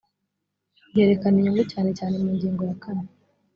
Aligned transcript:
byerekana 0.89 1.35
inyungu 1.37 1.63
cyane 1.71 1.89
cyane 1.97 2.15
mu 2.23 2.29
ngingo 2.35 2.61
ya 2.69 2.75
kane 2.83 3.07